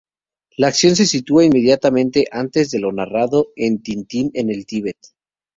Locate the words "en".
3.55-3.83, 4.33-4.49